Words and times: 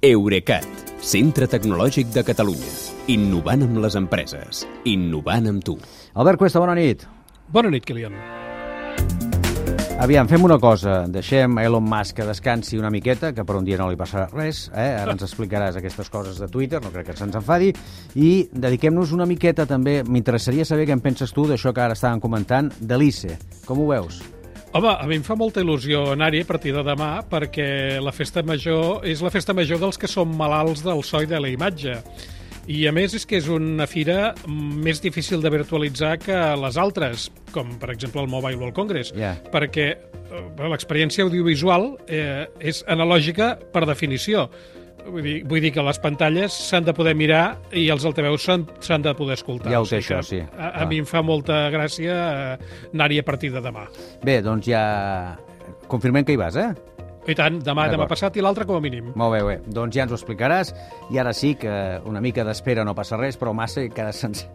Eurecat, 0.00 0.64
centre 1.04 1.44
tecnològic 1.44 2.08
de 2.14 2.22
Catalunya. 2.24 2.70
Innovant 3.12 3.66
amb 3.66 3.82
les 3.82 3.98
empreses. 4.00 4.62
Innovant 4.88 5.50
amb 5.50 5.60
tu. 5.60 5.74
Albert 6.16 6.40
Cuesta, 6.40 6.62
bona 6.62 6.72
nit. 6.78 7.04
Bona 7.52 7.68
nit, 7.68 7.84
Kilian. 7.84 8.16
Aviam, 10.00 10.24
fem 10.24 10.48
una 10.48 10.56
cosa. 10.56 11.02
Deixem 11.04 11.60
Elon 11.60 11.84
Musk 11.84 12.16
que 12.16 12.24
descansi 12.24 12.80
una 12.80 12.88
miqueta, 12.88 13.34
que 13.36 13.44
per 13.44 13.60
un 13.60 13.68
dia 13.68 13.76
no 13.76 13.90
li 13.92 14.00
passarà 14.00 14.30
res. 14.32 14.70
Eh? 14.72 14.88
Ara 15.02 15.12
ens 15.12 15.28
explicaràs 15.28 15.76
aquestes 15.76 16.08
coses 16.08 16.40
de 16.40 16.48
Twitter, 16.48 16.80
no 16.80 16.96
crec 16.96 17.10
que 17.12 17.20
se'ns 17.20 17.36
enfadi. 17.36 17.68
I 18.16 18.34
dediquem-nos 18.56 19.12
una 19.12 19.28
miqueta 19.28 19.68
també. 19.68 20.00
M'interessaria 20.08 20.64
saber 20.64 20.88
què 20.88 20.96
en 20.96 21.04
penses 21.04 21.36
tu 21.36 21.44
d'això 21.44 21.76
que 21.76 21.84
ara 21.84 22.00
estàvem 22.00 22.24
comentant, 22.24 22.72
de 22.80 22.96
l'ICE. 22.96 23.36
Com 23.68 23.84
ho 23.84 23.92
veus? 23.92 24.24
Home, 24.72 24.86
a 24.86 25.06
mi 25.10 25.16
em 25.18 25.22
fa 25.26 25.34
molta 25.34 25.64
il·lusió 25.64 26.12
anar-hi 26.12 26.44
a 26.44 26.46
partir 26.46 26.70
de 26.76 26.82
demà 26.86 27.24
perquè 27.26 27.98
la 27.98 28.12
festa 28.14 28.44
major 28.46 29.02
és 29.08 29.18
la 29.24 29.32
festa 29.34 29.50
major 29.56 29.80
dels 29.82 29.98
que 29.98 30.06
són 30.06 30.30
malalts 30.38 30.84
del 30.86 31.02
so 31.02 31.18
i 31.24 31.26
de 31.26 31.40
la 31.42 31.50
imatge. 31.50 31.96
I 32.70 32.84
a 32.86 32.92
més 32.94 33.16
és 33.18 33.26
que 33.26 33.40
és 33.40 33.48
una 33.50 33.88
fira 33.90 34.30
més 34.46 35.00
difícil 35.02 35.42
de 35.42 35.50
virtualitzar 35.50 36.12
que 36.22 36.36
les 36.62 36.78
altres, 36.78 37.26
com 37.50 37.72
per 37.82 37.90
exemple 37.90 38.22
el 38.22 38.30
Mobile 38.30 38.60
World 38.60 38.76
Congress, 38.76 39.10
Yeah. 39.16 39.40
perquè 39.50 39.88
eh, 39.90 40.68
l'experiència 40.70 41.26
audiovisual 41.26 41.96
eh, 42.06 42.46
és 42.60 42.84
analògica 42.86 43.56
per 43.74 43.88
definició. 43.90 44.46
Vull 45.10 45.24
dir, 45.26 45.36
vull 45.48 45.62
dir 45.64 45.72
que 45.74 45.82
les 45.84 45.98
pantalles 46.02 46.54
s'han 46.70 46.86
de 46.86 46.94
poder 46.96 47.16
mirar 47.18 47.58
i 47.76 47.88
els 47.92 48.04
altaveus 48.06 48.46
s'han 48.46 49.02
de 49.04 49.14
poder 49.18 49.38
escoltar. 49.38 49.72
Ja 49.72 49.80
ho 49.82 49.86
O 49.86 49.88
té, 49.88 49.98
sigui 50.00 50.04
això, 50.04 50.20
sí. 50.26 50.40
A, 50.40 50.68
a 50.68 50.70
Clar. 50.78 50.88
mi 50.92 51.00
em 51.02 51.08
fa 51.08 51.22
molta 51.26 51.64
gràcia 51.74 52.16
eh, 52.56 52.70
anar-hi 52.94 53.20
a 53.20 53.26
partir 53.26 53.52
de 53.54 53.62
demà. 53.64 53.88
Bé, 54.24 54.40
doncs 54.46 54.70
ja... 54.70 54.84
Confirmem 55.90 56.24
que 56.26 56.34
hi 56.34 56.38
vas, 56.38 56.54
eh? 56.58 56.70
I 57.28 57.34
tant, 57.36 57.58
demà, 57.62 57.84
demà 57.92 58.06
passat 58.08 58.38
i 58.38 58.44
l'altre 58.44 58.64
com 58.66 58.78
a 58.78 58.82
mínim. 58.82 59.10
Molt 59.18 59.34
bé, 59.34 59.42
bé. 59.44 59.58
Doncs 59.70 59.96
ja 59.96 60.06
ens 60.06 60.14
ho 60.14 60.18
explicaràs. 60.18 60.72
I 61.12 61.20
ara 61.20 61.34
sí 61.36 61.52
que 61.60 61.74
una 62.08 62.22
mica 62.24 62.46
d'espera 62.46 62.86
no 62.86 62.94
passa 62.96 63.18
res, 63.20 63.38
però 63.38 63.52
massa 63.54 63.84
que 63.92 64.08
se'ns 64.16 64.46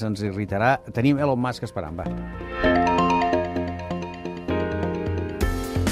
se'ns 0.00 0.24
irritarà. 0.30 0.76
Tenim 0.96 1.20
Elon 1.20 1.42
Musk 1.42 1.68
esperant, 1.68 2.00
va. 2.00 2.75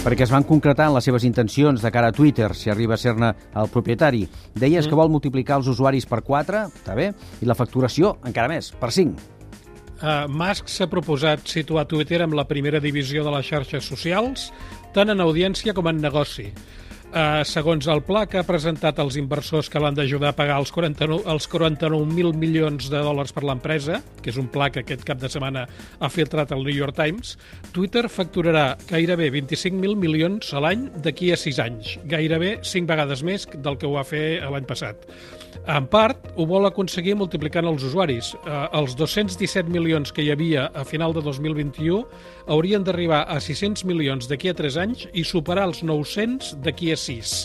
Perquè 0.04 0.26
es 0.26 0.32
van 0.34 0.44
concretar 0.44 0.90
en 0.90 0.98
les 0.98 1.06
seves 1.08 1.24
intencions 1.24 1.80
de 1.80 1.90
cara 1.90 2.10
a 2.12 2.12
Twitter, 2.12 2.50
si 2.52 2.68
arriba 2.68 2.98
a 2.98 3.00
ser-ne 3.00 3.30
el 3.56 3.70
propietari. 3.72 4.26
Deies 4.52 4.84
que 4.84 4.98
vol 4.98 5.08
multiplicar 5.08 5.56
els 5.56 5.70
usuaris 5.72 6.04
per 6.04 6.20
4, 6.26 6.60
està 6.82 6.96
bé, 6.98 7.06
i 7.40 7.48
la 7.48 7.56
facturació 7.56 8.18
encara 8.28 8.50
més, 8.52 8.68
per 8.76 8.92
5. 8.92 9.30
Uh, 9.94 10.26
Musk 10.28 10.68
s'ha 10.68 10.90
proposat 10.92 11.48
situar 11.48 11.86
Twitter 11.88 12.20
amb 12.20 12.36
la 12.36 12.44
primera 12.44 12.82
divisió 12.84 13.24
de 13.24 13.32
les 13.32 13.48
xarxes 13.48 13.88
socials, 13.88 14.50
tant 14.92 15.08
en 15.08 15.24
audiència 15.24 15.72
com 15.72 15.88
en 15.88 16.02
negoci. 16.04 16.50
Uh, 17.14 17.44
segons 17.46 17.86
el 17.86 18.00
pla 18.02 18.24
que 18.26 18.40
ha 18.40 18.46
presentat 18.46 18.98
als 18.98 19.14
inversors 19.20 19.68
que 19.70 19.78
l'han 19.78 19.94
d'ajudar 19.94 20.32
a 20.32 20.34
pagar 20.34 20.56
els 20.58 20.72
49 20.74 21.28
els 21.30 21.46
49.000 21.52 22.34
milions 22.34 22.88
de 22.90 23.02
dòlars 23.06 23.30
per 23.36 23.44
l'empresa, 23.46 24.00
que 24.18 24.32
és 24.32 24.40
un 24.42 24.48
pla 24.50 24.66
que 24.74 24.82
aquest 24.82 25.06
cap 25.06 25.20
de 25.22 25.30
setmana 25.30 25.62
ha 26.02 26.10
filtrat 26.10 26.50
el 26.56 26.66
New 26.66 26.74
York 26.74 26.98
Times, 26.98 27.36
Twitter 27.70 28.08
facturarà 28.10 28.66
gairebé 28.90 29.30
25.000 29.30 29.94
milions 29.94 30.50
a 30.58 30.66
l'any 30.66 30.88
d'aquí 31.06 31.30
a 31.30 31.38
6 31.38 31.62
anys, 31.62 31.94
gairebé 32.02 32.56
5 32.66 32.90
vegades 32.90 33.22
més 33.22 33.46
del 33.54 33.78
que 33.78 33.86
ho 33.86 33.94
va 33.94 34.02
fer 34.02 34.42
l'any 34.50 34.66
passat. 34.66 35.06
En 35.66 35.86
part, 35.90 36.30
ho 36.36 36.46
vol 36.48 36.66
aconseguir 36.68 37.16
multiplicant 37.18 37.68
els 37.70 37.84
usuaris. 37.86 38.32
Eh, 38.44 38.56
els 38.80 38.96
217 38.98 39.70
milions 39.72 40.12
que 40.12 40.24
hi 40.24 40.32
havia 40.34 40.68
a 40.74 40.84
final 40.88 41.14
de 41.16 41.22
2021 41.24 42.02
haurien 42.52 42.84
d'arribar 42.84 43.24
a 43.28 43.40
600 43.40 43.86
milions 43.88 44.28
d'aquí 44.28 44.50
a 44.50 44.56
3 44.58 44.80
anys 44.82 45.06
i 45.12 45.24
superar 45.24 45.68
els 45.70 45.82
900 45.82 46.56
d'aquí 46.64 46.92
a 46.92 46.98
6. 47.00 47.38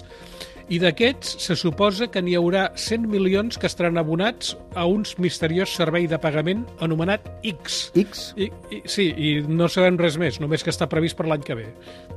I 0.70 0.78
d'aquests 0.78 1.40
se 1.42 1.56
suposa 1.58 2.06
que 2.14 2.22
n'hi 2.22 2.36
haurà 2.38 2.68
100 2.78 3.08
milions 3.10 3.58
que 3.58 3.66
estaran 3.66 3.98
abonats 3.98 4.52
a 4.78 4.84
uns 4.86 5.16
misteriós 5.18 5.72
servei 5.74 6.06
de 6.06 6.20
pagament 6.22 6.62
anomenat 6.86 7.26
X. 7.42 7.80
X? 7.98 8.28
I, 8.38 8.52
i, 8.70 8.84
sí, 8.86 9.08
i 9.10 9.32
no 9.50 9.66
sabem 9.66 9.98
res 9.98 10.20
més, 10.22 10.38
només 10.38 10.62
que 10.62 10.70
està 10.70 10.86
previst 10.92 11.18
per 11.18 11.26
l'any 11.26 11.42
que 11.42 11.58
ve. 11.58 11.66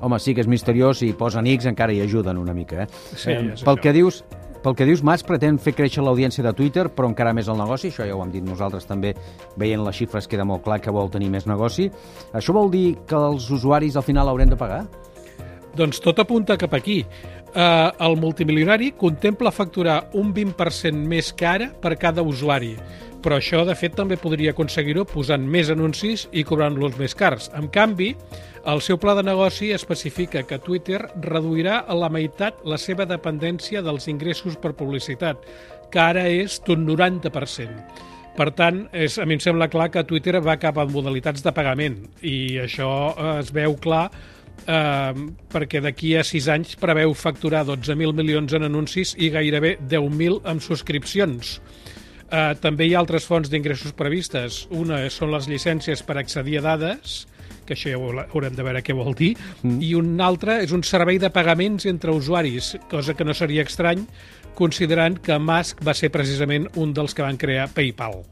Home, 0.04 0.20
sí 0.20 0.36
que 0.36 0.44
és 0.44 0.52
misteriós 0.52 1.00
i 1.00 1.14
posen 1.16 1.48
X 1.54 1.70
encara 1.72 1.96
hi 1.96 2.02
ajuden 2.04 2.42
una 2.44 2.52
mica, 2.52 2.84
eh? 2.84 2.88
Sí, 3.14 3.32
eh 3.32 3.40
pel 3.40 3.56
això. 3.56 3.78
que 3.80 3.96
dius, 3.96 4.20
pel 4.62 4.76
que 4.78 4.86
dius, 4.86 5.02
Mas 5.02 5.24
pretén 5.26 5.58
fer 5.58 5.74
créixer 5.74 6.04
l'audiència 6.04 6.44
de 6.46 6.52
Twitter, 6.56 6.86
però 6.94 7.10
encara 7.10 7.34
més 7.34 7.48
el 7.50 7.58
negoci, 7.58 7.90
això 7.90 8.06
ja 8.06 8.16
ho 8.16 8.22
hem 8.22 8.32
dit 8.32 8.44
nosaltres 8.46 8.86
també, 8.86 9.14
veient 9.58 9.82
les 9.84 9.98
xifres 9.98 10.28
queda 10.30 10.46
molt 10.46 10.64
clar 10.64 10.80
que 10.80 10.94
vol 10.94 11.10
tenir 11.10 11.30
més 11.30 11.48
negoci. 11.50 11.90
Això 12.32 12.54
vol 12.54 12.70
dir 12.70 12.96
que 13.06 13.18
els 13.18 13.50
usuaris 13.50 13.96
al 13.96 14.06
final 14.06 14.30
haurem 14.30 14.52
de 14.52 14.58
pagar? 14.58 14.84
Doncs 15.76 16.02
tot 16.04 16.18
apunta 16.20 16.58
cap 16.60 16.74
aquí. 16.76 17.02
Uh, 17.52 17.92
el 18.00 18.16
multimilionari 18.16 18.92
contempla 18.96 19.52
facturar 19.52 19.98
un 20.16 20.32
20% 20.32 20.92
més 21.08 21.32
que 21.36 21.48
ara 21.48 21.68
per 21.82 21.98
cada 22.00 22.24
usuari, 22.24 22.72
però 23.22 23.36
això, 23.38 23.60
de 23.68 23.74
fet, 23.78 23.94
també 23.96 24.16
podria 24.20 24.52
aconseguir-ho 24.52 25.04
posant 25.08 25.44
més 25.46 25.70
anuncis 25.70 26.26
i 26.32 26.42
cobrant-los 26.48 26.96
més 26.98 27.14
cars. 27.14 27.50
En 27.56 27.68
canvi, 27.72 28.14
el 28.68 28.80
seu 28.82 28.98
pla 28.98 29.14
de 29.18 29.24
negoci 29.26 29.70
especifica 29.76 30.42
que 30.48 30.60
Twitter 30.64 31.00
reduirà 31.22 31.82
a 31.86 31.96
la 31.98 32.10
meitat 32.12 32.64
la 32.64 32.80
seva 32.80 33.06
dependència 33.08 33.84
dels 33.84 34.08
ingressos 34.10 34.56
per 34.56 34.74
publicitat, 34.78 35.44
que 35.92 36.00
ara 36.02 36.26
és 36.28 36.58
d'un 36.66 36.84
90%. 36.88 38.10
Per 38.32 38.48
tant, 38.56 38.86
és, 38.96 39.18
a 39.20 39.26
mi 39.28 39.36
em 39.36 39.42
sembla 39.44 39.68
clar 39.68 39.90
que 39.92 40.06
Twitter 40.08 40.40
va 40.40 40.56
cap 40.60 40.78
a 40.80 40.86
modalitats 40.88 41.44
de 41.44 41.52
pagament 41.52 41.98
i 42.24 42.56
això 42.62 42.88
eh, 43.12 43.32
es 43.42 43.52
veu 43.52 43.76
clar 43.76 44.06
eh, 44.66 45.24
perquè 45.52 45.82
d'aquí 45.82 46.14
a 46.16 46.24
6 46.26 46.48
anys 46.54 46.76
preveu 46.80 47.14
facturar 47.14 47.64
12.000 47.68 48.14
milions 48.16 48.54
en 48.56 48.68
anuncis 48.68 49.16
i 49.18 49.30
gairebé 49.32 49.76
10.000 49.80 50.40
en 50.48 50.62
subscripcions. 50.62 51.58
Eh, 52.32 52.54
també 52.64 52.86
hi 52.86 52.94
ha 52.94 53.02
altres 53.02 53.26
fonts 53.28 53.50
d'ingressos 53.52 53.92
previstes. 53.96 54.66
Una 54.70 55.04
són 55.12 55.34
les 55.34 55.48
llicències 55.50 56.04
per 56.06 56.16
accedir 56.20 56.58
a 56.60 56.66
dades, 56.70 57.26
que 57.66 57.76
això 57.76 57.92
ja 57.92 58.24
haurem 58.32 58.56
de 58.56 58.64
veure 58.64 58.82
què 58.82 58.96
vol 58.96 59.14
dir, 59.14 59.34
mm. 59.62 59.80
i 59.84 59.94
un 59.98 60.14
altre 60.20 60.62
és 60.64 60.72
un 60.72 60.84
servei 60.86 61.20
de 61.22 61.30
pagaments 61.30 61.86
entre 61.86 62.14
usuaris, 62.16 62.76
cosa 62.90 63.14
que 63.14 63.26
no 63.28 63.36
seria 63.36 63.66
estrany, 63.68 64.06
considerant 64.58 65.18
que 65.22 65.38
Musk 65.38 65.84
va 65.84 65.94
ser 65.96 66.12
precisament 66.12 66.68
un 66.76 66.92
dels 66.96 67.14
que 67.14 67.24
van 67.24 67.40
crear 67.40 67.70
PayPal. 67.72 68.22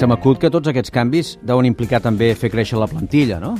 Se 0.00 0.06
m'acut 0.08 0.38
que 0.40 0.48
tots 0.48 0.70
aquests 0.70 0.92
canvis 0.94 1.34
deuen 1.44 1.66
implicar 1.68 1.98
també 2.00 2.30
fer 2.38 2.48
créixer 2.48 2.78
la 2.80 2.86
plantilla, 2.88 3.36
no? 3.42 3.50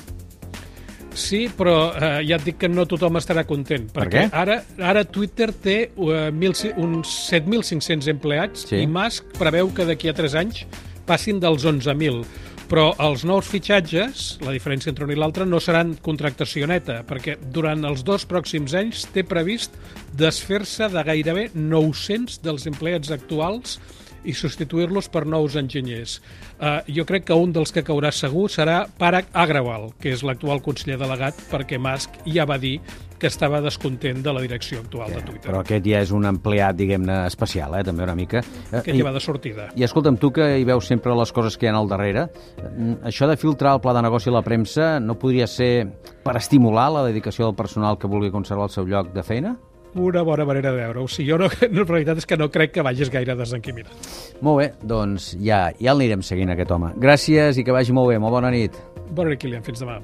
Sí, 1.12 1.42
però 1.52 1.90
eh, 1.92 2.22
ja 2.24 2.38
et 2.38 2.46
dic 2.46 2.56
que 2.62 2.68
no 2.70 2.86
tothom 2.88 3.18
estarà 3.20 3.42
content, 3.44 3.88
Per 3.92 4.06
perquè 4.06 4.22
què? 4.22 4.30
ara, 4.40 4.60
ara 4.92 5.02
Twitter 5.04 5.50
té 5.52 5.74
uh, 5.98 6.30
mil, 6.32 6.54
uns 6.80 7.12
7.500 7.28 8.08
empleats 8.14 8.64
Sí. 8.70 8.78
i 8.80 8.88
Musk 8.88 9.34
preveu 9.36 9.68
que 9.74 9.84
d'aquí 9.84 10.08
a 10.08 10.14
3 10.16 10.38
anys 10.40 10.62
passin 11.10 11.42
dels 11.42 11.66
11.000. 11.68 12.24
Però 12.70 12.92
els 13.02 13.24
nous 13.26 13.48
fitxatges, 13.50 14.38
la 14.46 14.52
diferència 14.54 14.92
entre 14.94 15.04
un 15.04 15.10
i 15.12 15.16
l'altre, 15.18 15.44
no 15.44 15.58
seran 15.60 15.96
contractació 16.00 16.68
neta, 16.70 17.00
perquè 17.04 17.34
durant 17.52 17.82
els 17.84 18.04
dos 18.06 18.24
pròxims 18.30 18.76
anys 18.78 19.08
té 19.12 19.26
previst 19.26 19.74
desfer-se 20.16 20.86
de 20.94 21.02
gairebé 21.04 21.50
900 21.52 22.38
dels 22.46 22.68
empleats 22.70 23.10
actuals 23.10 23.80
i 24.24 24.34
substituir-los 24.36 25.08
per 25.12 25.26
nous 25.26 25.56
enginyers. 25.56 26.18
Uh, 26.60 26.80
jo 26.88 27.06
crec 27.08 27.28
que 27.28 27.36
un 27.36 27.54
dels 27.56 27.72
que 27.72 27.84
caurà 27.86 28.12
segur 28.14 28.48
serà 28.52 28.82
Parag 28.98 29.30
Agrawal, 29.32 29.90
que 30.00 30.12
és 30.14 30.24
l'actual 30.26 30.62
conseller 30.64 30.98
delegat, 31.00 31.38
perquè 31.50 31.80
Musk 31.80 32.20
ja 32.28 32.48
va 32.48 32.58
dir 32.60 32.78
que 33.20 33.28
estava 33.28 33.60
descontent 33.60 34.22
de 34.24 34.32
la 34.32 34.40
direcció 34.40 34.80
actual 34.80 35.12
de 35.12 35.20
Twitter. 35.20 35.44
Però 35.44 35.60
aquest 35.60 35.84
ja 35.86 36.00
és 36.00 36.10
un 36.16 36.24
empleat, 36.26 36.74
diguem-ne, 36.78 37.20
especial, 37.28 37.76
eh? 37.76 37.84
també 37.84 38.06
una 38.06 38.16
mica. 38.16 38.40
Eh, 38.40 38.80
Aquest 38.80 38.96
ja 38.96 39.06
va 39.06 39.12
de 39.12 39.20
sortida. 39.20 39.68
I 39.76 39.84
escolta'm, 39.84 40.16
tu 40.18 40.32
que 40.34 40.46
hi 40.56 40.64
veus 40.64 40.88
sempre 40.88 41.14
les 41.18 41.32
coses 41.36 41.58
que 41.60 41.68
hi 41.68 41.70
ha 41.70 41.76
al 41.76 41.90
darrere, 41.90 42.26
eh, 42.56 42.94
això 43.12 43.28
de 43.28 43.36
filtrar 43.36 43.76
el 43.76 43.84
pla 43.84 43.94
de 43.94 44.06
negoci 44.08 44.32
a 44.32 44.38
la 44.38 44.44
premsa 44.46 44.94
no 45.04 45.18
podria 45.20 45.46
ser 45.46 45.84
per 46.24 46.38
estimular 46.40 46.88
la 46.96 47.04
dedicació 47.10 47.50
del 47.50 47.58
personal 47.60 48.00
que 48.00 48.08
vulgui 48.08 48.32
conservar 48.32 48.70
el 48.70 48.74
seu 48.74 48.88
lloc 48.88 49.12
de 49.12 49.22
feina? 49.22 49.58
Una 49.94 50.22
bona 50.22 50.44
manera 50.46 50.70
de 50.70 50.78
veure-ho. 50.78 51.04
O 51.04 51.10
sigui, 51.10 51.30
jo 51.32 51.38
no, 51.40 51.48
la 51.78 51.84
veritat 51.84 52.20
és 52.22 52.28
que 52.28 52.38
no 52.38 52.50
crec 52.52 52.76
que 52.76 52.84
vagis 52.86 53.10
gaire 53.10 53.34
desenquiminat. 53.38 54.10
Molt 54.40 54.62
bé, 54.62 54.68
doncs 54.86 55.32
ja, 55.38 55.68
ja 55.80 55.94
el 55.94 56.02
anirem 56.02 56.22
seguint, 56.26 56.52
aquest 56.54 56.70
home. 56.74 56.94
Gràcies 57.02 57.58
i 57.58 57.66
que 57.66 57.74
vagi 57.74 57.96
molt 57.96 58.12
bé. 58.12 58.20
Molt 58.22 58.38
bona 58.38 58.52
nit. 58.54 58.78
Bona 59.10 59.34
nit, 59.34 59.42
Kilian. 59.42 59.66
Fins 59.66 59.82
demà. 59.82 59.98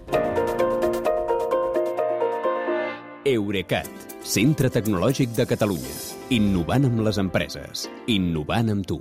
Eurecat, 3.26 3.88
centre 4.22 4.70
tecnològic 4.70 5.32
de 5.34 5.46
Catalunya. 5.50 5.94
Innovant 6.34 6.86
amb 6.86 7.02
les 7.06 7.18
empreses. 7.18 7.88
Innovant 8.06 8.70
amb 8.74 8.86
tu. 8.86 9.00